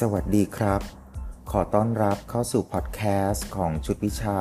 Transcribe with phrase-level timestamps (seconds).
[0.00, 0.80] สวัสดีครับ
[1.50, 4.36] ขอต้อนรับเข้าสู่พอดแคสต์ของชุดวิชา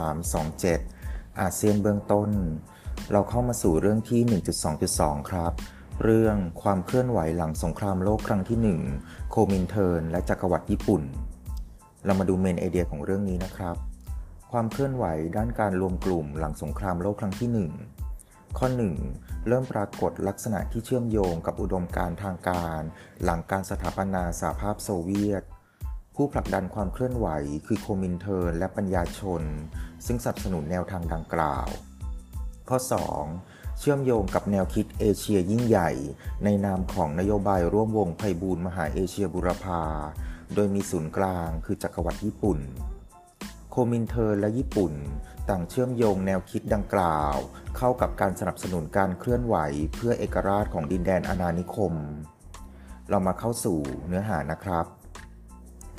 [0.00, 2.30] 82327 อาเซียนเบื้องต้น
[3.12, 4.40] เราเข้ามาสู่เรื่องที่
[4.76, 5.52] 1.2.2 ครับ
[6.02, 11.02] เรื่องความเคลื่อนไหวหลังสงครามโลกครั้งที่ 1 โคมินเทิร์นและจักรวรรดิญี่ปุ่น
[12.04, 13.76] เรามาดู main idea ของเรื่องนี้นะครับ
[14.52, 15.04] ความเคลื่อนไหว
[15.36, 17.95] ด้านการรวมกลุ่มหลังสงครามโลกครั้งที่ 1
[18.58, 18.68] ข้อ
[19.08, 22.80] 1 เริ่มปรากฏลักษณะที่เชื่อมโยงกับอุดมการณ์ทางการ
[23.24, 25.42] หลังการสถาปนาสหภาพโซเวียต
[26.14, 27.26] ผู้ผลักดันความเคลื่อนไหว
[27.66, 29.42] คือโคมินเทิร์นและปัญญาชน
[30.06, 31.68] ซึ่งสนับสนุนแนวทางดังกล่าว
[32.68, 32.78] ข้อ
[33.28, 35.90] 2 เชื่อมโยงกับแนวคิดเอเชียยิ่งใหญ่
[36.44, 39.82] ในนามของนโยบายร่วมวงไพบูรณ์มหาเอเชียบุรพา
[40.54, 42.58] โดยมีศูนย์กลางคือจักรวรรดิญี่ปุ่น
[43.70, 44.92] โคมินเทิร์นและญี่ปุ่น
[45.50, 47.36] ต่างเชื่อมโยงแนวคิดดังกล่าว
[47.76, 49.56] เข้ากับการสนับสนุนการเคลื่อนไหว
[49.94, 51.94] เพื่อเอกราชของดินแดนอาณานิคม
[53.10, 54.86] เรามาเข้าสู่เนื้อหานะครับ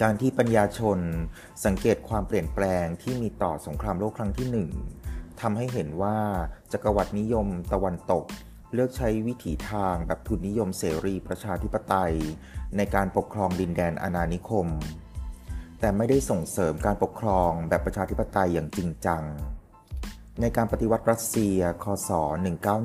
[0.02, 1.00] การที่ปัญญาชน
[1.66, 4.70] สังเกตความเปลี่ยนแปลงที่มีต่อสงครามโลกครั้งที่หนึ่ง
[5.42, 6.18] ทำให้เห็นว่า
[6.72, 8.26] จักรวรรดินิยมตะวันตก
[8.74, 12.16] เลือกใช้วิถีทางแบบทุนนิยมเสรีประชาธิปไตย
[12.78, 14.68] ในการปกครองดินแดนอาณานิคม
[15.80, 19.24] แต่ไม่ได้ส่งเสริมการปกครองแบบประชาธิปไตยอย่างจริงจัง
[20.42, 22.10] ในการปฏิวัติรัสเซีย คศ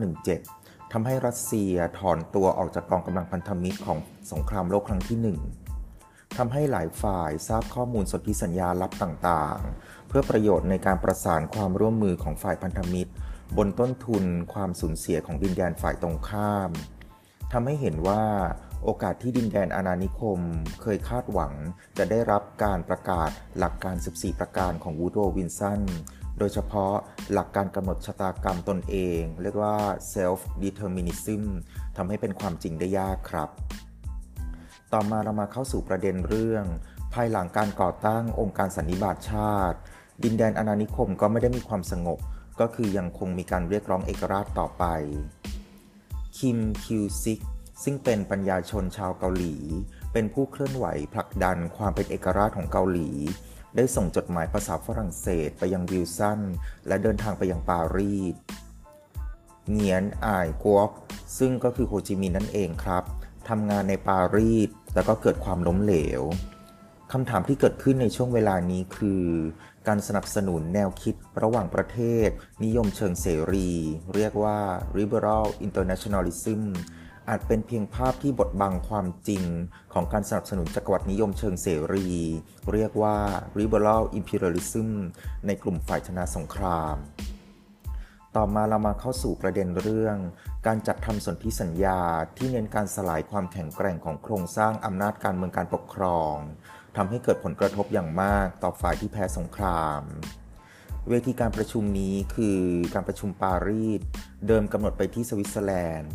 [0.09, 3.99] 1917 ทำให้รัสเซียถอนตัวออกจากกองกำลังพันธมิตรของ
[4.33, 5.39] สงครามโลกครั้งที่หนึ่ง
[6.37, 13.13] ทำให้หลายฝ่ายทราบข้อมูลสนธิสัญญาลับต่างๆ เพื่อประโยชน์ในการประสานความร่วมมือของฝ่ายพันธมิตร
[13.57, 16.71] บนต้นทุนความสูญเสียของดินแดนฝ่ายตรงข้าม
[17.53, 18.25] ทำให้เห็นว่า
[18.85, 20.41] โอกาสที่ดินแดนอาณานิคม
[20.83, 21.53] เคยคาดหวัง
[21.99, 25.81] จะได้รับการประกาศหลักการ 14 ประการของวูดโรวินสัน
[26.39, 26.95] โดยเฉพาะ
[27.33, 29.77] หลักการกำหนดชะตากรรมตนเอง เรียกว่า
[30.15, 31.43] self determinism
[31.97, 33.49] ทำให้เป็นความจริงได้ยากครับ
[34.93, 36.65] ต่อมาเรามาเข้าสู่ประเด็นเรื่อง
[37.15, 39.79] ภายหลังการก่อตั้งองค์การสันนิบาตชาติ
[40.25, 42.19] ดินแดนอาณานิคมก็ไม่ได้มีความสงบ
[42.61, 44.85] ก็คือยังคงมีการเรียกร้องเอกราชต่อไป
[46.39, 47.41] คิมคิวซิก
[47.85, 49.57] ซึ่งเป็นปัญญาชนชาวเกาหลี
[50.13, 53.11] เป็นผู้เคลื่อนไหวผลักดันความเป็นเอกราชของเกาหลี
[53.77, 56.41] ได้ส่งจดหมายภาษาฝรั่งเศสไปยังวิลสัน
[56.87, 58.35] และเดินทางไปยังปารีส
[59.71, 60.91] เงียนอายกวก
[61.39, 63.05] ซึ่งก็คือโฮจิมินห์นั่นเองครับ
[63.49, 66.23] ทำงานในปารีสแล้วก็เกิดความล้มเหลว
[67.13, 69.25] คำถามที่เกิดขึ้นในช่วงเวลานี้คือ
[69.89, 72.29] การสนับสนุนแนวคิดระหว่างประเทศ
[72.65, 73.71] นิยมเชิงเสรี
[74.15, 74.59] เรียกว่า
[74.99, 76.61] liberal internationalism
[77.29, 79.45] อาจเป็นเพียงภาพที่บดบังความจริง
[79.93, 82.09] ของการสนับสนุนจักรวรรดินิยมเชิงเสรี
[82.73, 83.17] เรียกว่า
[83.61, 84.89] liberal imperialism
[85.47, 86.97] ในกลุ่มฝ่ายชนะสงคราม
[88.37, 90.17] ต่อมาเรามาเข้าสู่ประเด็นเรื่อง
[90.67, 92.01] การจัดทำสนธิสัญญา
[92.37, 96.35] ที่เน้นการสลายความแข็งแกร่งของโครงสร้างอำนาจการเมืองการปกครอง
[96.97, 100.03] ทำให้เกิดผลกระทบอย่างมากต่อฝ่ายที่แพ้สงคราม
[101.09, 102.61] เวทีการประชุมนี้คือ
[102.95, 104.01] การประชุมปารีส
[104.47, 106.13] เดิมกำหนดไปที่สวิตเซอร์แลนด์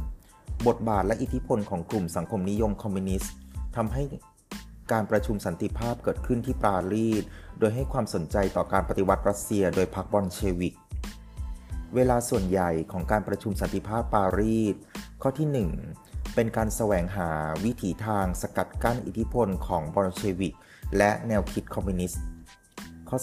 [0.67, 3.31] บทบาทและอิทธิพลของกลุ่มสังคมนิยมคอมมิวนิสต์
[3.75, 4.03] ทำให้
[4.91, 7.23] การประชุมสันติภาพเกิดขึ้นที่ปารีส
[7.59, 10.73] โดยให้ความสนใจต่อการปฏิวัติรัสเซียโดยพรรคบอลเชวิก
[11.95, 14.75] เวลาส่วนใหญ่ของการประชุมสันติภาพปารีส
[15.21, 17.29] ข้อที่ 1 เป็นการแสวงหา
[17.63, 20.53] วิถีทางสกัดกั้นอิทธิพลของบอลเชวิก
[20.97, 22.21] และแนวคิดคอมมิวนิสต์
[23.09, 23.17] ข้อ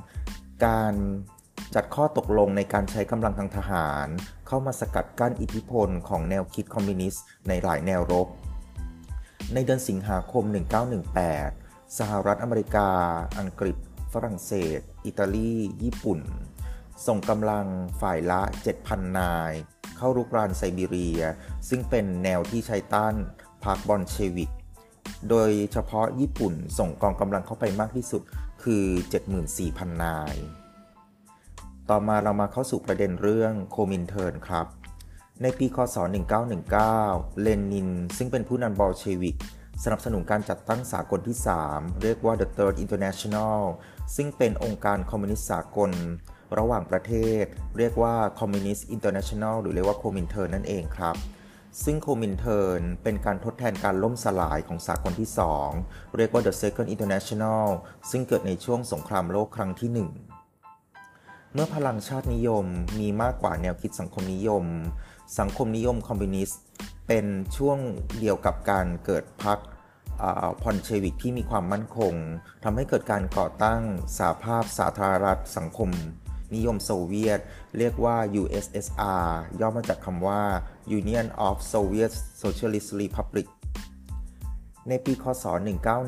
[0.00, 0.94] 2 การ
[1.74, 4.08] จัดข้อตกลงในการใช้กำลังทางทหาร
[4.46, 8.28] เข้ามาสกัดกั้นอิทธิพลของแนวคิดคอมมิวนิสต์ในหลายแนวรบ
[9.54, 10.44] ในเดือนสิงหาคม
[11.20, 12.88] 1918 สหรัฐอเมริกา
[13.38, 13.76] อังกฤษ
[14.12, 16.20] ฝรั่งเศส อิตาลี ญี่ปุ่น
[17.06, 17.66] ส่งกำลัง
[18.00, 18.40] ฝ่ายละ
[18.78, 19.52] 7,000 นาย
[19.96, 21.22] เข้ารุกรานไซบีเรีย
[21.68, 23.14] ซึ่งเป็นแนวที่ใช้ต้าน
[23.64, 24.50] พรรคบอลเชวิก
[25.28, 28.22] โดยเฉพาะญี่ปุ่นส่งกองกำลังเข้าไปมากที่สุด
[28.62, 28.84] คือ
[29.44, 30.36] 74,000 นาย
[31.90, 34.66] ต่อมาเรามาเข้าสู่ประเด็นเรื่องโคมินเทิร์นครับ
[35.42, 35.96] ในปีคศ
[36.68, 39.36] 1919 เลนิน ซึ่งเป็นผู้นำบอลเชวิก
[39.84, 41.36] สนับสนุนการจัดตั้งสากลที่
[41.68, 43.60] 3 เรียกว่า The Third International
[44.16, 45.90] ซึ่งเป็นองค์การคอมมิวนิสต์สากล
[46.58, 47.12] ระหว่างประเท
[47.42, 47.44] ศ
[47.78, 51.16] เรียกว่า Communist International หรือเรียกว่าโคมินเทิร์นนั่นเองครับ
[51.84, 55.28] ซึ่งโคมินเทิร์นเป็นการทดแทนการล่มสลายของสากลที่
[55.72, 57.66] 2 เรียกว่า The Second International
[58.10, 60.35] ซึ่งเกิดในช่วงสงครามโลกครั้งที่ 1
[61.56, 62.64] เมื่อพลังชาตินิยม
[63.00, 64.64] มีมากกว่าแนวคิดสังคมนิยม
[65.38, 66.60] สังคมนิยมคอมมิวนิสต์
[67.08, 67.26] เป็น
[67.56, 67.78] ช่วง
[68.20, 69.58] เดียวกับการเกิดพรรค
[70.62, 72.14] บอลเชวิกที่มีความมั่นคง
[72.64, 73.82] ทำให้เกิดการก่อตั้ง
[74.18, 75.90] สหภาพสาธารณรัฐสังคม
[76.54, 77.40] นิยมโซเวียต
[77.78, 79.24] เรียกว่า USSR
[79.60, 80.42] ย่อมาจากคำว่า
[80.98, 82.12] Union of Soviet
[82.42, 83.46] Socialist Republic
[84.88, 85.44] ในปีคศ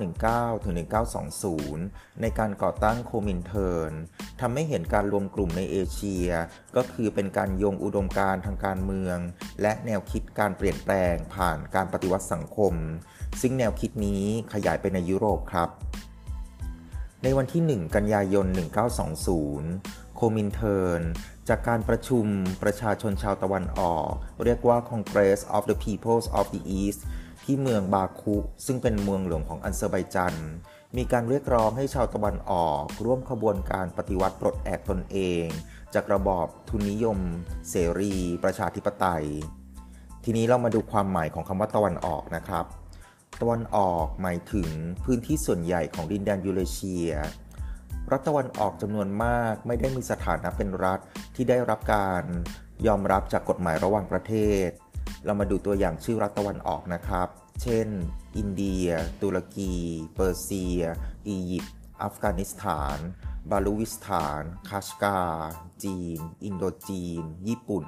[0.01, 0.75] 1919 ถึง
[1.47, 3.93] 1920 ในการก่อตั้งโคมินเทิร์น
[4.41, 6.29] ทำให้เห็นการรวมกลุ่มในเอเชีย
[6.77, 9.19] ก็คือเป็นการโยงอุดมการณ์ทางการเมือง
[9.63, 12.75] และแนวคิดการเปลี่ยนแปลงผ่านการปฏิวัติสังคม
[13.41, 15.69] ซึ่งแนวคิดนี้ขยายไปในยุโรปครับ
[17.23, 18.47] ในวันที่ 1 กันยายน
[19.33, 21.03] 1920โคมินเทิร์น
[21.49, 22.27] จากการประชุม
[22.63, 24.11] ประชาชนชาวตะวันออก
[24.45, 27.01] เรียกว่า Congress of the Peoples of the East
[27.50, 28.37] ที่เมืองบาคุ
[28.67, 30.35] ซึ่งเป็นเมืองหลวงของอันเซอร์ไบจัน
[30.97, 35.45] มีการเรียกร้องให้ชาวตะวันออก ร่วมขบวนการปฏิวัติปลดแอกตนเอง
[35.95, 37.19] จากระบอบทุนนิยม
[37.71, 38.15] เสรี
[38.45, 39.27] ประชาธิปไตย
[40.25, 42.67] ทีนี้เรามาดูความหมายของคำว่าตะวันออกนะครับ
[43.41, 44.69] ตะวันออกหมายถึง
[45.05, 47.12] พื้นที่ส่วนใหญ่ของดินแดนยูเรเชีย
[48.12, 51.01] รัฐตะวันออกจำนวนมากไม่ได้มีสถานะเป็นรัฐ
[51.35, 52.25] ที่ได้รับการ
[52.87, 54.35] ยอมรับจากกฎหมายระหว่างประเท
[54.67, 54.69] ศ
[55.25, 57.29] เรามาดูตัวอย่างชื่อรัฐตะวันออกนะครับ
[57.62, 57.88] เช่น
[58.37, 58.87] อินเดีย
[59.23, 59.75] ตุรกี
[60.15, 60.82] เปอร์เซีย
[61.29, 62.99] อียิปต์ อัฟกานิสถาน
[63.50, 65.20] บาลูวิสถาน คาชกา
[65.85, 67.85] จีน อินโดจีน ญี่ปุ่น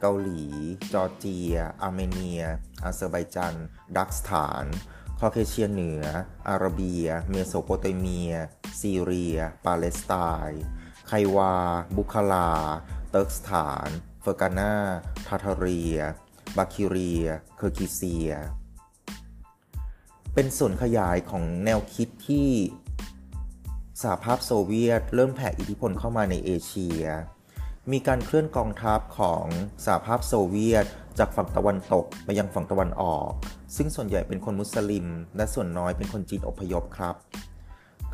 [0.00, 0.44] เกาหลี
[0.92, 2.42] จอร์เจีย อาร์เมเนีย
[2.82, 3.54] อาเซอร์ไบจัน
[3.96, 4.64] ดาเกสถาน
[5.18, 6.02] คอเคเชียเหนือ
[6.48, 8.32] อาระเบีย เมโสโปเตเมีย
[8.80, 10.12] ซีเรีย ปาเลสไต
[10.48, 10.62] น์
[11.06, 11.54] คีวา
[11.96, 12.50] บุคารา
[13.10, 13.88] เติร์กสถาน
[14.22, 14.74] เฟอร์กานา
[15.26, 15.98] ทาทาเรีย
[16.56, 18.30] บาคิเรีย เคอร์กิเซีย
[20.34, 22.48] เป็นส่วนขยายของแนวคิดที่
[24.02, 27.02] สหภาพโซเวียต เริ่มแผ่อิทธิพลเข้ามาในเอเชีย
[27.92, 29.44] มีการเคลื่อนกองทัพของ
[29.84, 30.86] สหภาพโซเวียต
[31.18, 33.30] จากฝั่งตะวันตกไปยังฝั่งตะวันออก
[33.76, 35.06] ซึ่งส่วนใหญ่เป็นคนมุสลิม
[35.36, 37.14] และส่วนน้อยเป็นคนจีนอพยพครับ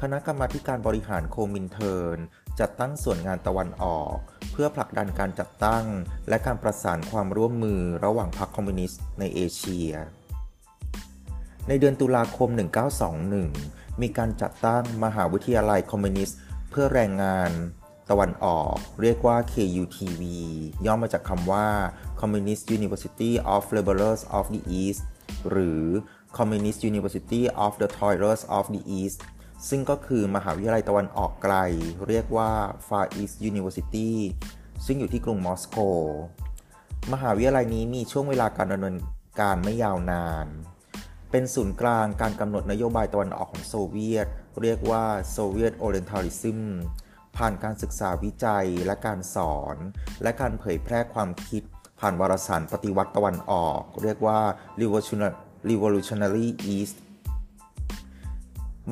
[0.00, 2.18] คณะกรรมาการบริหารโคมินเทิร์น
[2.60, 4.16] จัดตั้งส่วนงานตะวันออก
[4.52, 5.84] เพื่อผลักดันการจัดตั้ง
[6.28, 9.92] และการประสานความร่วมมือระหว่างพรรคคอมมิวนิสต์ในเอเชีย
[11.68, 12.48] ในเดือนตุลาคม
[13.24, 16.38] 1921 มีการจัดตั้งมหาวิทยาลัยคอมมิวนิสต์
[16.70, 17.50] เพื่อแรงงาน
[18.10, 20.22] ตะวันออกเรียกว่า KUTV
[20.86, 21.68] ย่อมาจากคำว่า
[22.20, 25.02] Communist University of Laborers of the East
[25.50, 25.82] หรือ
[26.36, 29.18] Communist University of the Toilers of the East
[29.68, 31.54] ซึ่งก็คือมหาวิทยาลัยตะวันออกไกล
[32.08, 32.50] เรียกว่า
[32.88, 34.10] Far East University
[34.86, 35.78] ซึ่งอยู่ที่กรุงมอสโก
[37.12, 38.96] มหาวิทยาลัยนี้มีช่วงเวลาการดำเนิน
[39.40, 40.46] การไม่ยาวนาน
[41.30, 44.26] เป็นศูนย์กลางการกำหนดนโยบายตะวันออกของโซเวียต
[44.62, 45.04] เรียกว่า
[45.36, 46.60] Soviet Orientalism
[47.36, 49.76] ผ่านการศึกษาวิจัยและการสอน
[50.22, 51.62] และการเผยแพร่ความคิด
[52.00, 54.40] ผ่านวารสารปฏิวัติตะวันออก เรียกว่า
[55.70, 56.96] Revolutionary East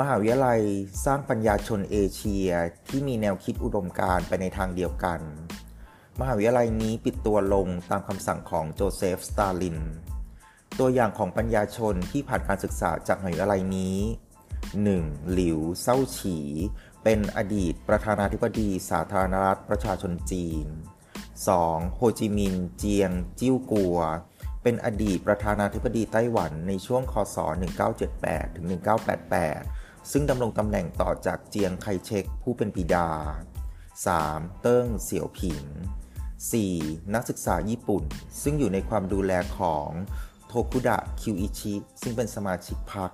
[0.00, 0.60] มหาวิทยาลัย
[1.04, 2.48] สร้างปัญญาชนเอเชีย
[2.88, 5.20] ที่มีแนวคิดอุดมการไปในทางเดียวกัน
[6.20, 9.78] มหาวิทยาลัยนี้ปิดตัวลงตามคำสั่งของโจเซฟ สตาลิน
[10.78, 13.98] ตัวอย่างของปัญญาชนที่ผ่านการศึกษาจากมหาวิทยาลัยนี้
[14.64, 15.32] 1.
[15.32, 16.38] หลิวเซาฉี
[17.04, 20.66] เป็นอดีตประธานาธิบดีสาธารณรัฐประชาชนจีน
[21.32, 21.94] 2.
[21.94, 23.10] โฮจิมินห์เจียง
[23.40, 23.98] จิ้วกัว
[24.62, 33.08] เป็นอดีตประธานาธิบดีไต้หวันในช่วงคศ 1978-1988 ซึ่งดำรงตำแหน่งต่อจากเจียงไคเชกผู้เป็นบิดา
[33.86, 34.60] 3.
[34.60, 35.62] เติ้งเสี่ยวผิง
[36.40, 37.14] 4.
[37.14, 38.04] นักศึกษาญี่ปุ่น
[38.42, 39.88] ซึ่งอยู่ในความดูแลของ
[40.46, 43.10] โทคุดะคิวอิชิ ซึ่งเป็นสมาชิกพรรค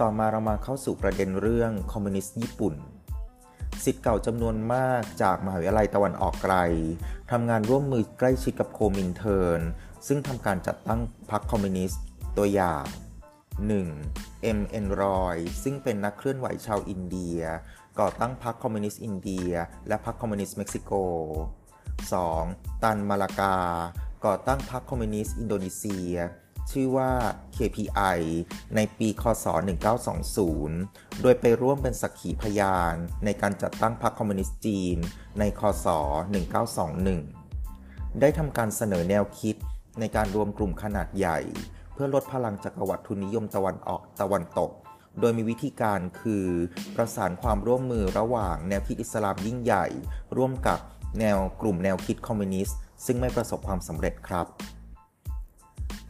[0.00, 2.74] ต่อมาเรามาเข้าสู่ประเด็นเรื่องคอมมิวนิสต์ญี่ปุ่น
[3.84, 6.54] ศิษย์เก่าจำนวนมากจากมหาวิทยาลัยตะวันออกไกล
[7.30, 9.60] ทำงานร่วมมือใกล้ชิดกับโคมินเทิร์น
[10.06, 11.00] ซึ่งทำการจัดตั้ง
[11.30, 12.02] พรรคคอมมิวนิสต์
[12.36, 12.84] ตัวอย่าง
[13.60, 14.29] 1.
[14.42, 17.40] เอ็มเอ็นรอยซึ่งเป็นนักเคลื่อนไหวชาวอินเดีย
[18.00, 19.50] ก่อตั้งพรรคคอมมิวนิสต์อินเดีย
[19.88, 20.92] และพรรคคอมมิวนิสต์เม็กซิโก
[22.08, 22.82] 2.
[22.82, 23.56] ตันมาลากา
[24.24, 26.14] ก่อตั้งพรรคคอมมิวนิสต์อินโดนีเซีย
[26.70, 27.10] ชื่อว่า
[27.56, 28.18] KPI
[28.76, 29.46] ในปี คศ
[30.34, 32.94] 1920 โดยไปร่วมเป็นสักขีพยาน
[33.24, 34.96] ในการจัดตั้งพรรคคอมมิวนิสต์จีน
[35.38, 35.86] ใน คศ
[37.22, 39.56] 1921 ได้ทำการเสนอแนวคิด
[40.00, 41.38] ในการรวมกลุ่มขนาดใหญ่
[42.02, 44.70] เพื่อลดพลังจักรวรรดิทุนนิยมตะวันออกตะวันตก
[45.20, 46.46] โดยมีวิธีการคือ
[46.96, 49.86] ประสานความร่วมมือระหว่างแนวคิดอิสลามยิ่งใหญ่
[50.36, 50.78] ร่วมกับ
[51.20, 54.46] แนวกลุ่มแนวคิดคอมมิวนิสต์ซึ่งไม่ประสบความสำเร็จครับ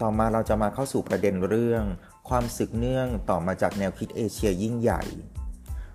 [0.00, 1.84] ต่อมาเราจะมาเข้าสู่ประเด็นเรื่อง
[2.28, 5.02] ความสืบเนื่องต่อมาจากแนวคิดเอเชียยิ่งใหญ่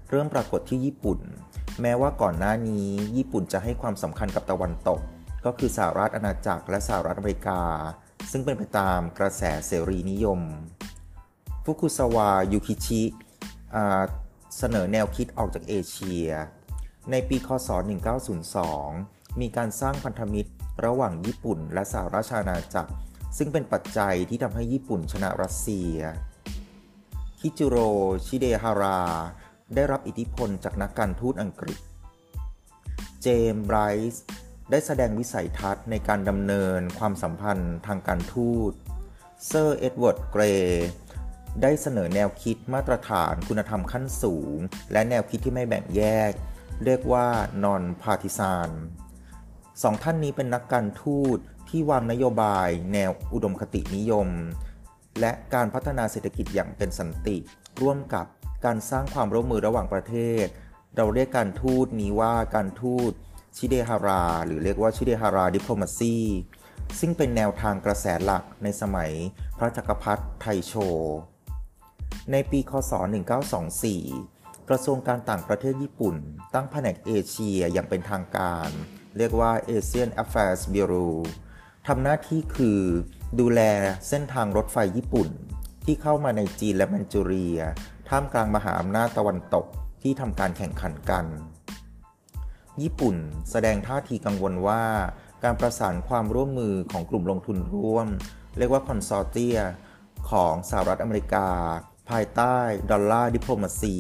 [0.10, 1.20] เริ่มปรากฏที่ญี่ปุ่น
[1.82, 2.88] แม้ว่าก่อนหน้านี้
[3.18, 5.00] ญี่ปุ่นจะให้ความสำคัญกับตะวันตก
[5.46, 7.62] ก็คือสหรัฐอาณาจักรและสหรัฐอเมริกา
[8.32, 10.42] ซึ่งเป็นไปตามกระแสเสรีนิยม
[11.64, 13.04] ฟุกุสวายุคิชิ
[14.58, 16.30] เสนอแนวคิดออกจากเอเชีย
[17.12, 17.70] ในปีคศ
[18.56, 20.52] 1902 มีการสร้างพันธมิตร
[20.86, 22.94] ระหว่างญี่ปุ่นและสหราชอาณาจักร
[23.38, 25.98] ซึ่งเป็นปัจจัยที่ทำให้ญี่ปุ่นชนะรัสเซีย
[27.40, 27.78] คิจูโร
[28.26, 29.02] ชิเดฮารา
[29.76, 31.80] ได้รับอิทธิพลจากนักการทูตอังกฤษ
[33.22, 33.78] เจมส์ไร
[34.14, 34.24] ส์
[34.72, 38.72] ได้แสดงวิสัยทัศน์ในการดำเนินความสัมพันธ์ทางการทูต
[39.48, 40.86] เซอร์เอ็ดเวิร์ด เกรย์
[41.62, 44.58] ได้เสนอแนวคิดมาตรฐานคุณธรรมขั้นสูง
[44.92, 46.32] และแนวคิดที่ไม่แบ่งแยก
[46.86, 47.28] เรียกว่า
[47.64, 48.70] non partisan
[49.84, 51.38] สองท่านนี้เป็นนักการทูต
[51.70, 54.28] ที่วางนโยบายแนวอุดมคตินิยม
[55.20, 57.38] และการพัฒนาเศรษฐกิจอย่างเป็นสันติ
[57.82, 58.26] ร่วมกับ
[58.66, 60.46] การสร้างความร่วมมือระหว่างประเทศ
[60.96, 63.12] เราเรียกการทูตนี้ว่าการทูต
[63.58, 66.18] ชิเดฮารา หรือเรียกว่าชิเดฮาราดิปโลมาซี
[67.00, 69.12] ซึ่งเป็นแนวทางกระแสหลักในสมัย
[69.58, 70.74] พระจักรพรรดิไทโช
[72.32, 72.92] ในปีคศ
[73.76, 76.16] 1924 กระทรวงการต่างประเทศญี่ปุ่น
[76.54, 78.70] ตั้งแผนกเอเชียอย่างเป็นทางการ
[79.18, 81.14] เรียกว่า Asian Affairs Bureau
[81.88, 82.80] ทำหน้าที่คือ
[83.40, 83.62] ดูแล
[84.10, 85.30] เส้นทางรถไฟญี่ปุ่น
[85.86, 87.60] ที่เข้ามาในจีนและแมนจูเรีย
[88.10, 89.66] ท่ามกลางมหาอำนาจตะวันตก
[90.02, 91.26] ที่ทำการแข่งขันกัน
[92.82, 93.16] ญี่ปุ่น
[93.52, 94.84] แสดงท่าทีกังวลว่า
[95.44, 98.08] การประสานความร่วมมือของกลุ่มลงทุนร่วม
[98.58, 99.58] เรียกว่า consortia
[100.30, 101.48] ของสหรัฐอเมริกา
[102.10, 102.58] ภายใต้
[102.92, 103.98] dollar diplomacy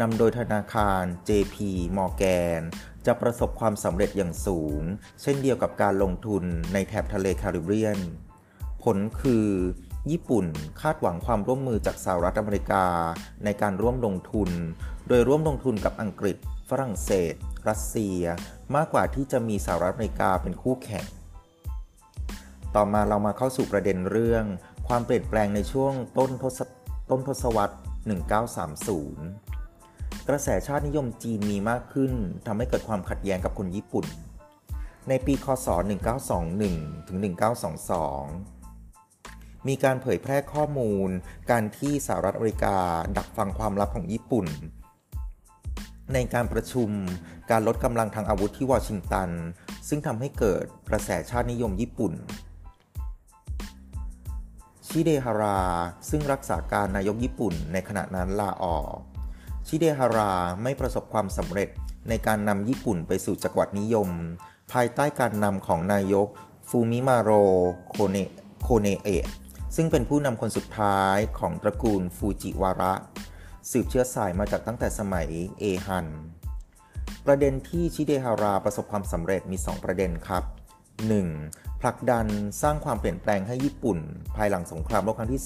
[0.00, 1.56] นำโดยธนาคาร JP
[1.96, 2.62] Morgan
[3.06, 4.82] จะประสบความสำเร็จอย่างสูง
[5.22, 7.98] เช่นเดียวกับการลงทุนในแถบทะเลแคริบเบียน
[8.82, 9.48] ผลคือ
[10.10, 10.46] ญี่ปุ่น
[10.80, 12.86] คาดหวังความร่วมมือจากสหรัฐอเมริกา
[13.44, 14.50] ในการร่วมลงทุน
[15.08, 16.36] โดยร่วมลงทุนกับอังกฤษ
[16.70, 17.34] ฝรั่งเศส
[17.68, 18.22] รัสเซีย
[18.76, 21.06] มากกว่าที่จะมีสหรัฐอเมริกาเป็นคู่แข่ง
[22.74, 24.44] ต่อมาเรามาเข้าสู่ประเด็นเรื่อง
[24.88, 26.60] ความเปลี่ยนแปลงในช่วงต้นทศ
[27.10, 27.74] ต้นทศวรรษ
[28.60, 32.12] 1930 กระแสชาตินิยมจีนมีมากขึ้น
[32.46, 34.06] ทำให้เกิดความขัดแย้งกับคนญี่ปุ่น
[35.08, 35.68] ในปีคศ
[36.38, 38.54] 1921 ถึง 1922
[39.68, 41.08] มีการเผยแพร่ข้อมูล
[41.50, 42.76] การที่สหรัฐอเมริกา
[43.16, 44.46] ดักฟังความลับของญี่ปุ่น
[46.12, 46.88] ในการประชุม
[47.50, 49.30] การลดกำลังทางอาวุธที่วอชิงตัน
[49.88, 52.12] ซึ่งทำให้เกิดกระแสชาตินิยมญี่ปุ่น
[54.86, 55.60] ชิเดฮารา
[56.10, 58.96] ซึ่งรักษาการนายกญี่ปุ่นในขณะนั้นลาออก
[59.66, 60.32] ชิเดฮารา
[60.62, 61.68] ไม่ประสบความสำเร็จ
[62.08, 64.08] ในการนำญี่ปุ่นไปสู่จักรวรรดินิยม
[64.72, 66.28] ภายใต้การนำของนายก
[66.68, 67.30] ฟูมิมาโร
[67.88, 68.16] โคเน
[68.62, 69.26] โคเนเอะ
[69.76, 72.92] ซึ่งเป็นผู้นำคนสุดท้ายของตระกูลฟูจิวาระ
[73.70, 75.28] สืบเชื้อสายมาจากตั้งแต่สมัย
[75.58, 76.06] เอฮัน
[77.26, 80.44] ประเด็นที่ชิเดฮาราประสบความสำเร็จมี 2 ประเด็นครับ
[81.12, 81.80] 1.
[81.80, 82.26] ผลักดัน
[82.62, 83.98] สร้างความเปลี่ยนแปลงให้ญี่ปุ่น
[84.36, 85.42] ภายหลังสงครามโลกครั้งที่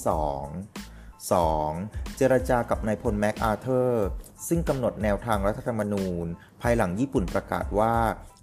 [1.27, 2.17] 2 2.
[2.17, 4.07] เจรจากับนายพลแม็กอาเธอร์
[4.47, 6.25] ซึ่งกำหนดแนวทางรัฐธรรมนูญ
[6.61, 7.93] ภายหลังญี่ปุ่นประกาศว่า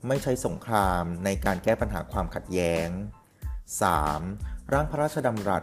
[0.08, 2.88] ไม่ใช้สงครามในการแก้ปัญหาความขัดแย้ง
[4.00, 4.72] 3.
[4.72, 5.62] ร่างพระราชดำรัส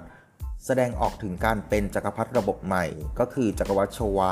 [0.66, 2.86] แสดงออกถึงการเป็นจักรพรรดิระบบใหม่
[3.20, 4.32] ก็คือจักรวรรดิชวะ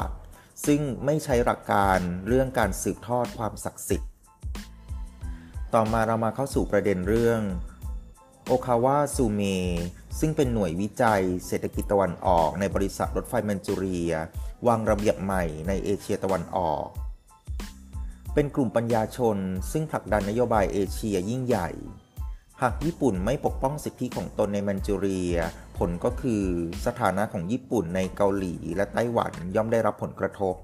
[0.66, 4.10] ซึ่งไม่ใช้หลักการเรื่องการสืบทอดความศักดิ์สิทธิ์
[5.74, 7.42] ต่อมาเรามาเข้าสู่ประเด็นเรื่อง
[8.48, 9.42] โอคาวาชูเม
[10.20, 14.14] ซึ่งเป็นหน่วยวิจัยเศรษฐกิจตะวันออกในบริษัทรถไฟแมนจูเรีย
[14.68, 16.86] วางระเบียบใหม่ในเอเชียตะวันออก
[18.34, 19.38] เป็นกลุ่มปัญญาชน
[19.72, 21.70] ซึ่งผลักดันนโยบายเอเชียยิ่งใหญ่
[22.62, 25.36] หากญี่ปุ่นไม่ปกป้องสิทธิของตนในแมนจูเรีย
[25.78, 26.44] ผลก็คือ
[26.86, 30.56] สถานะของญี่ปุ่นในเกาหลีและไต้หวันย่อมได้รับผลกระทบ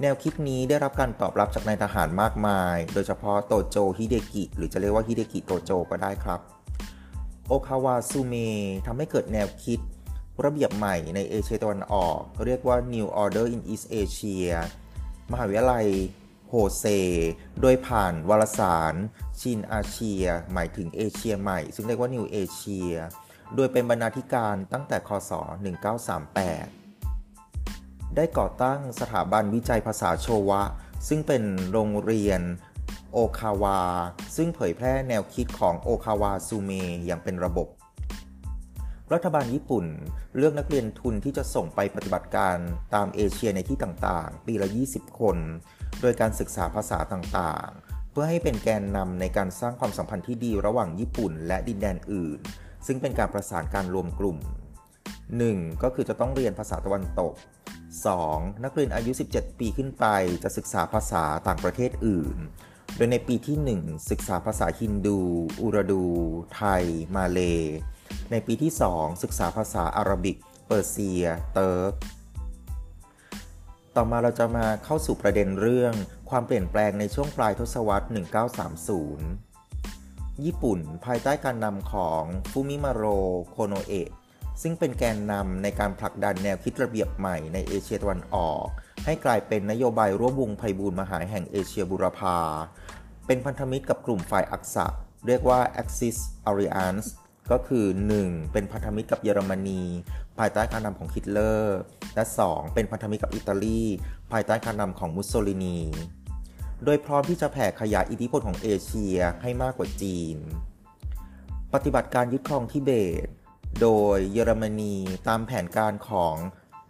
[0.00, 6.40] แนวคิดนี้ได้รับการตอบรับจากนายทหารมากมาย โดยเฉพาะโตโจฮิเดกิ หรือจะเรียกว่าฮิเดกิโตโจก็ได้ครับ
[7.46, 8.34] โอคาวาซูเม
[8.86, 9.80] ทำให้เกิดแนวคิด
[10.44, 14.52] ระเบียบใหม่ในเอเชียตะวันออก เรียกว่า New Order in East Asia
[15.30, 15.86] มหาวิทยาลัย
[16.56, 16.86] โฮเซ
[17.60, 18.94] โดยผ่านวารสาร
[19.40, 22.94] ชินอาเชีย หมายถึงเอเชียใหม่ ซึ่งเรียกว่า New Asia
[23.54, 25.32] โดยเป็นบรรณาธิการตั้งแต่คศ
[26.94, 30.62] 1938 ได้ก่อตั้งสถาบันวิจัยภาษาโชวะ
[31.08, 31.42] ซึ่งเป็น
[31.72, 32.40] โรงเรียน
[33.12, 33.80] โอคาวา
[34.36, 36.70] ซึ่งเผยแพร่แนวคิดของโอคาวาชูเม
[37.06, 37.68] อย่างเป็นระบบ
[39.12, 39.86] รัฐบาลญี่ปุ่น
[40.36, 42.56] เลือกนักเรียนทุนที่จะส่งไปปฏิบัติการ
[42.94, 45.36] ตามเอเชียในที่ต่างๆ ปีละ 20 คน
[46.00, 52.38] โดยการศึกษาภาษาต่างๆ เพื่อให้เป็นแกนนำในการสร้างความสัมพันธ์ที่ดีระหว่างญี่ปุ่นและดินแดนอื่น
[52.86, 54.38] ซึ่งเป็นการประสานการรวมกลุ่ม
[55.14, 55.82] 1.
[55.82, 57.32] ก็คือจะต้องเรียนภาษาตะวันตก
[57.98, 58.64] 2.
[58.64, 60.06] นักเรียนอายุ 17 ปีขึ้นไป
[60.44, 62.36] จะศึกษาภาษาต่างประเทศอื่น
[62.96, 65.18] โดยในปีที่ 1 ศึกษาภาษาฮินดู
[65.60, 66.04] อุรดู
[66.54, 66.84] ไทย
[67.16, 67.40] มาเล
[68.30, 70.36] ในปีที่ 2 ศึกษาภาษาอาหรับิก
[70.66, 71.92] เปอร์เซีย เติร์ก
[73.96, 75.94] ต่อมาเราจะมาเข้าสู่ประเด็นเรื่อง
[76.30, 78.06] ความเปลี่ยนแปลงในช่วงปลายทศวรรษ
[79.44, 83.04] 1930 ญี่ปุ่นภายใต้การนำของฟูมิมาโร
[83.50, 84.08] โคโนเอะ
[84.62, 88.66] ซึ่งเป็นแกนนำในการผลักดันแนวคิดระเบียบใหม่ในเอเชียตะวันออก
[89.04, 92.38] ให้กลายเป็นนโยบายร่วมวงไพบูลมหาแห่งเอเชียบุรพา
[93.26, 94.86] เป็นพันธมิตรกับกลุ่มฝ่ายอักษะ
[95.26, 96.16] เรียกว่า Axis
[96.48, 97.06] Alliance
[97.50, 97.84] ก็คือ
[98.22, 98.52] 1.
[98.52, 99.82] เป็นพันธมิตรกับเยอรมนี
[100.38, 101.78] ภายใต้การนำของฮิตเลอร์
[102.14, 102.74] และ 2.
[102.74, 103.82] เป็นพันธมิตรกับอิตาลี
[104.32, 105.78] ภายใต้การนำของมุสโสลินี
[106.84, 110.36] โดยพร้อมที่จะแผ่ขยายอิทธิพลของเอเชียให้มากกว่าจีน
[111.74, 112.90] ปฏิบัติการยึดครองทิเบ
[113.26, 113.28] ต
[113.82, 114.94] โดยเยอรมนี
[115.28, 116.34] ตามแผนการของ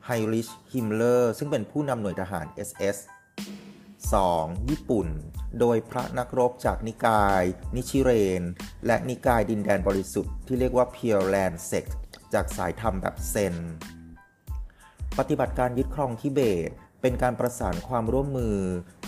[0.04, 2.96] ไฮริชฮิมเลอร์ซึ่งเป็นผู้นำหน่วยทหาร SS
[4.12, 4.68] 2.
[4.70, 5.08] ญี่ปุ่น
[5.60, 7.42] โดยพระนักรบจากนิกาย
[7.74, 8.42] นิชิเรน
[8.86, 11.92] และนิกายดินแดนบริสุทธิ์ที่เรียกว่า Pure Land Sect
[12.34, 13.54] จากสายธรรมแบบเซน
[15.18, 16.70] ปฏิบัติการยึดครองทิเบต
[17.00, 18.58] เป็นการประสานความร่วมมือ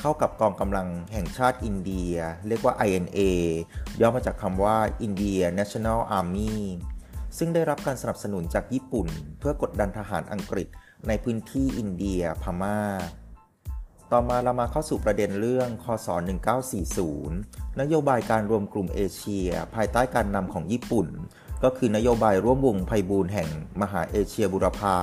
[0.01, 2.15] เข้ากับกองกำลังแห่งชาติอินเดีย
[2.49, 3.19] เรียกว่า INA
[4.01, 4.77] ย่อมาจากคำว่า
[5.07, 6.57] India National Army
[7.39, 10.69] ซึ่งได้รับการสนับสนุนจากญี่ปุ่น เพื่อกดดันทหารอังกฤษ
[11.09, 12.81] ในพื้นที่อินเดียพมา่า
[14.13, 16.09] ต่อมาเรามาเข้าสู่ประเด็นเรื่องคศ
[16.95, 21.07] 1940 นโยบายการรวมกลุ่มเอเชีย ภายใต้การนำของญี่ปุ่น
[21.65, 23.49] ก็คือนโยบายร่วมวงไพบูลแห่ง
[23.81, 24.99] มหาเอเชียบุรพา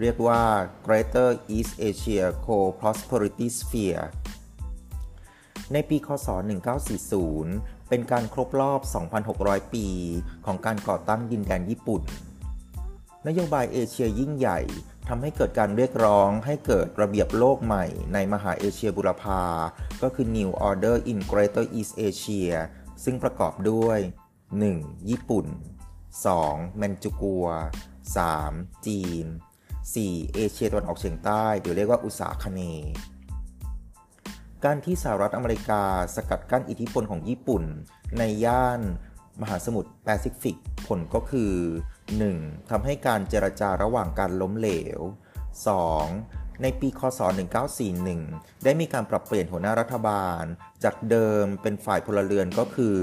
[0.00, 0.42] เรียกว่า
[0.86, 4.04] Greater East Asia Co-Prosperity Sphere
[5.72, 6.28] ในปี คศ
[7.08, 8.80] 1940 เป็นการครบรอบ
[9.26, 9.86] 2,600 ปี
[10.46, 12.02] ของการก่อตั้งดินแดนญี่ปุ่น
[13.26, 14.60] นโยบายเอเชียยิ่งใหญ่
[15.08, 17.84] ทำให้เกิดการเรียกร้องให้เกิดระเบียบโลกใหม่
[18.14, 19.42] ในมหาเอเชียบุรพา
[20.02, 22.52] ก็คือ New Order in Greater East Asia
[23.04, 23.98] ซึ่งประกอบด้วย
[24.54, 25.10] 1.
[25.10, 25.46] ญี่ปุ่น
[26.12, 26.78] 2.
[26.78, 27.46] แมนจูกัว
[28.16, 28.86] 3.
[28.86, 29.26] จีน
[29.80, 30.34] 4.
[30.34, 32.60] เอเชียตะวันออกเฉียงใต้หรือเรียกว่าอุษาคเน
[34.64, 35.82] การที่สหรัฐอเมริกา
[36.14, 37.62] สกัดกั้นอิทธิพลของญี่ปุ่น
[38.18, 38.80] ในย่าน
[39.42, 41.52] มหาสมุทรแปซิฟิกผลก็คือ
[42.14, 42.70] 1.
[42.70, 45.00] ทำให้การเจรจาระหว่างการล้มเหลว
[45.80, 46.62] 2.
[46.62, 47.20] ในปีคศ
[47.92, 50.42] 1941 ได้มีการปรับเปลี่ยนหัวหน้ารัฐบาล
[50.84, 52.96] จากเดิมเป็นฝ่ายพลเรือนก็คือ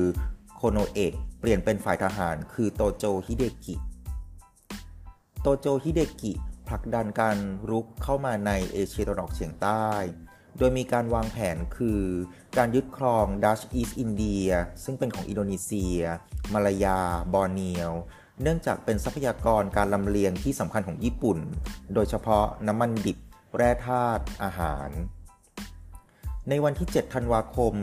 [0.55, 3.75] โคโนเอะเปลี่ยนเป็นฝ่ายทหารคือโตโจฮิเดกิ
[5.41, 6.33] โตโจฮิเดกิ
[6.67, 7.37] ผลักดันการ
[7.69, 9.87] รุกเข้ามาในเอเชียตะวันออกเฉียงใต้
[10.57, 12.01] โดยมีการวางแผนคือ
[12.57, 14.47] การยึดครอง Dutch East India
[14.83, 15.97] ซึ่งเป็นของอินโดนีเซีย
[16.53, 16.99] มาลายา
[17.33, 17.91] บอร์เนียว
[18.41, 21.37] เนื่องจากเป็นทรัพยากรการลำเลียงที่สำคัญของญี่ปุ่น
[21.93, 23.17] โดยเฉพาะน้ำมันดิบ
[23.55, 24.89] แร่ธาตุ อาหาร
[26.49, 27.73] ในวันที่ 7 ธันวาคม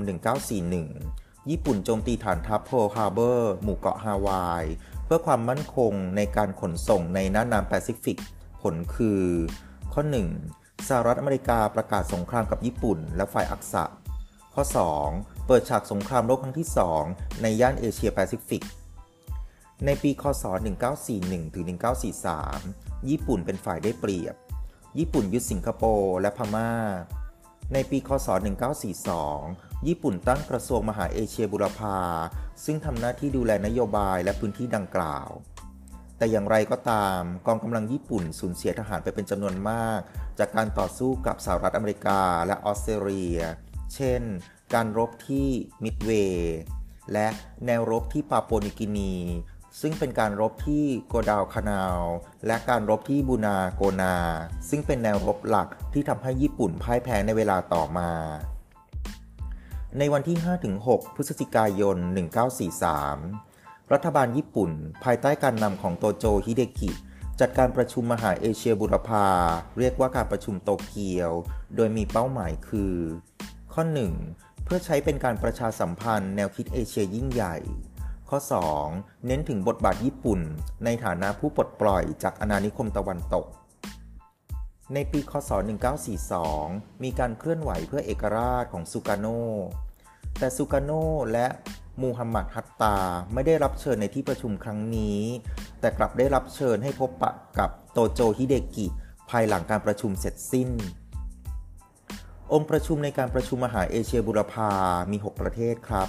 [0.70, 4.64] 1941 ญี่ปุ่นโจมตีฐานทัพเพิร์ลฮาร์เบอร์ หมู่เกาะฮาวาย
[5.04, 8.18] เพื่อความมั่นคงในการขนส่งในน่านน้ำแปซิฟิก
[8.62, 9.22] ผลคือ
[9.92, 10.02] ข้อ
[10.44, 10.88] 1.
[10.88, 13.84] สหรัฐอเมริกาประกาศสงครามกับญี่ปุ่น และฝ่ายอักษะ
[14.54, 14.64] ข้อ
[15.04, 15.46] 2.
[15.46, 16.68] เปิดฉากสงครามโลกครั้งที่
[17.04, 18.62] 2 ในย่านเอเชียแปซิฟิก
[19.86, 20.44] ในปี คศ
[21.00, 21.64] 1941 ถึง
[22.36, 24.34] 1943 ญี่ปุ่นเป็นฝ่ายได้เปรียบ
[24.98, 26.72] ญี่ปุ่นยึดสิงคโปร์และพม่า
[27.72, 28.28] ในปี คศ
[29.06, 31.98] 1942 ญี่ปุ่นตั้งกระทรวงมหาเอเชียบุรพา
[32.64, 35.28] ซึ่งทำหน้าที่ดูแลนโยบายและพื้นที่ดังกล่าว
[36.18, 40.00] แต่อย่างไรก็ตาม กองกำลังญี่ปุ่นสูญเสียทหารไปเป็นจำนวนมาก
[40.38, 43.40] จากการต่อสู้กับสหรัฐอเมริกาและออสเตรเลีย
[43.94, 44.22] เช่น
[44.74, 45.48] การรบที่
[45.84, 46.58] มิดเวย์
[47.12, 47.28] และ
[47.66, 49.14] แนวรบที่ปาปัวนิวกินี
[49.80, 52.02] ซึ่งเป็นการรบที่กัวดาลคานาล
[52.46, 54.14] และการรบที่บูนาโกนา
[54.68, 58.11] ซึ่งเป็นแนวรบหลักที่ทำให้ญี่ปุ่นพ่ายแพ้ในเวลาต่อมา
[59.98, 60.37] ในวันที่
[60.76, 61.96] 5-6 พฤศจิกายน
[62.90, 64.70] 1943 รัฐบาลญี่ปุ่น
[65.04, 66.90] ภายใต้การนำของโตโจฮิเดกิ
[67.40, 69.26] จัดการประชุมมหาเอเชียบุรพา
[69.78, 71.30] เรียกว่าการประชุมโตเกียว
[71.76, 72.94] โดยมีเป้าหมายคือ
[73.72, 73.83] ข้อ
[74.24, 77.56] 1 เพื่อใช้เป็นการประชาสัมพันธ์แนวคิดเอเชียยิ่งใหญ่
[78.30, 78.38] ข้อ
[78.82, 80.40] 2 เน้นถึงบทบาทญี่ปุ่น
[80.84, 83.46] ในฐานะผู้ปลดปล่อยจากอาณานิคมตะวันตก
[84.94, 85.50] ในปีคศ
[86.26, 89.26] 1942 มีการเคลื่อนไหวเพื่อเอกราชของซูกาโน
[90.38, 90.90] แต่ซูกาโน
[91.32, 91.46] และ
[92.02, 92.96] มูฮัมหมัดฮัตตา
[93.32, 95.20] ไม่ได้รับเชิญในที่ประชุมครั้งนี้
[95.80, 98.86] แต่กลับได้รับเชิญให้พบปะกับโตโจฮิเดกิ
[99.30, 100.70] ภายหลังการประชุมเสร็จสิ้น
[102.52, 104.70] องค์ประชุมในการประชุมมหาเอเชียบุรพา
[105.10, 106.08] มี 6 ประเทศครับ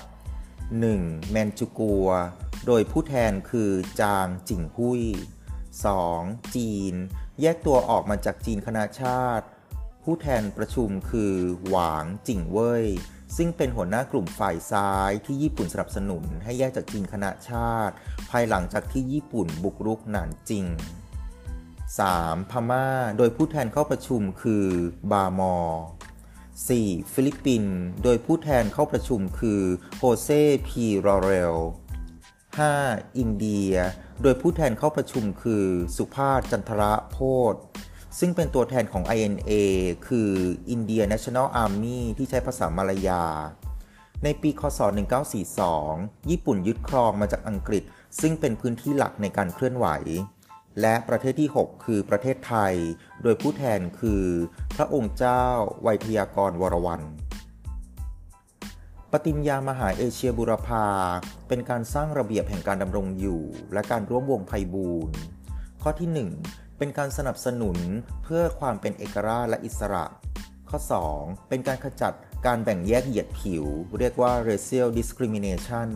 [0.79, 1.31] 1.
[1.31, 2.07] แมนจูกัว
[2.65, 5.03] โดยผู้แทนคือจางจิงหุย
[5.79, 6.55] 2.
[6.55, 6.93] จีน
[7.41, 9.45] แยกตัวออกมาจากจีนคณะชาติ
[10.03, 11.33] ผู้แทนประชุมคือ
[11.67, 12.85] หวางจิงเว่ย
[13.37, 17.93] ซึ่งเป็นหัวหน้ากลุ่มฝ่ายซ้ายที่ญี่ปุ่นสนับสนุนให้แยกจากจีนคณะชาติ
[18.31, 20.65] ภายหลังจากที่ญี่ปุ่นบุกรุกหนานจิง
[21.99, 22.51] 3.
[22.51, 24.65] พม่า โดยผู้แทนเข้าประชุมคือ
[25.11, 25.55] บามอ
[26.69, 27.13] 4.
[27.13, 29.61] ฟิลิปปินส์โดยผู้แทนเข้าประชุมคือ
[29.99, 30.29] โฮเซ
[30.67, 31.57] พีลอเรล
[32.37, 33.17] 5.
[33.17, 33.73] อินเดีย
[34.21, 35.65] โดยผู้แทนเข้าประชุมคือ
[35.97, 37.17] สุภาพจันทระโพ
[37.53, 37.55] ธ
[38.19, 39.51] ซึ่งเป็นตัวแทนของ INA
[40.07, 40.31] คือ
[40.75, 43.25] India National Army ที่ใช้ภาษามาลายา
[44.23, 44.79] ในปี คศ
[45.55, 47.83] 1942 ญี่ปุ่นยึดครองมาจากอังกฤษ
[48.21, 49.87] ซึ่งเป็นพื้นที่หลักในการเคลื่อนไหว
[50.81, 52.73] และประเทศที่ 6 คือประเทศไทย
[53.23, 54.23] โดยผู้แทนคือ
[54.75, 55.43] พระองค์เจ้า
[55.81, 57.01] ไวยทยากรวรวัน
[59.11, 60.85] ปฏิญญามหาเอเชียบุรพา
[61.47, 63.41] เป็นการสร้างระเบียบแห่งการดำรงอยู่
[63.73, 65.15] และการร่วมวงไพบูรณ์
[65.81, 66.09] ข้อที่
[66.47, 67.77] 1 เป็นการสนับสนุน
[68.23, 70.05] เพื่อความเป็นเอกราชและอิสระ
[70.69, 70.79] ข้อ
[71.13, 72.13] 2 เป็นการขจัด
[72.45, 73.65] การแบ่งแยกเหยียดผิว
[73.99, 75.89] เรียกว่า racial discrimination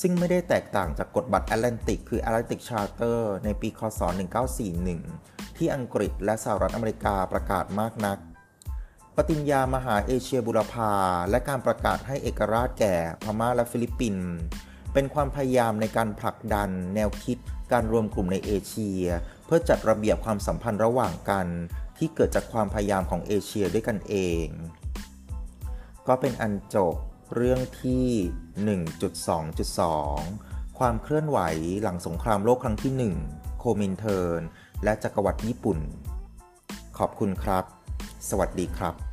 [0.00, 4.00] ซึ่งไม่ได้แตกต่างจากกฎบัตรแอตแลนติก คือ Atlantic Charter ในปี คศ
[4.78, 8.18] 1941 ที่อังกฤษและสหรัฐอเมริกาประกาศมากนัก
[9.16, 10.92] ปฏิญญามหาเอเชียบุรพา
[11.30, 14.28] และการประกาศให้เอกราชแก่พม่าและฟิลิปปินส์
[14.92, 17.38] เป็นความพยายามในการผลักดันแนวคิด
[17.72, 19.04] การรวมกลุ่มในเอเชีย
[19.46, 21.46] เพื่อจัดระเบียบความสัมพันธ์ระหว่างกัน
[21.98, 24.46] ที่เกิดจากความพยายามของเอเชียด้วยกันเอง
[26.08, 26.94] ก็เป็นอันจบ
[27.34, 28.06] เรื่องที่
[29.40, 31.38] 1.2.2 ความเคลื่อนไหว
[31.82, 34.40] หลังสงครามโลกครั้งที่ 1 โคมินเทิร์น
[34.84, 35.78] และจักรวรรดิญี่ปุ่น
[36.98, 37.64] ขอบคุณครับ
[38.28, 39.09] สวัสดีครับ